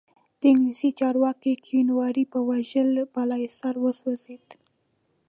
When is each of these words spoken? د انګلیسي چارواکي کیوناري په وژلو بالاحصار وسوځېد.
د 0.39 0.41
انګلیسي 0.51 0.89
چارواکي 0.99 1.53
کیوناري 1.65 2.25
په 2.33 2.39
وژلو 2.47 3.03
بالاحصار 3.13 3.75
وسوځېد. 3.83 4.45